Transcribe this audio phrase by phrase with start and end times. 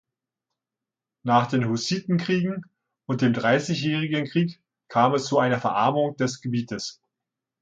[1.21, 2.63] Nach den Hussitenkriegen
[3.05, 6.99] und dem Dreißigjährigen Krieg kam es zu einer Verarmung des Gebietes.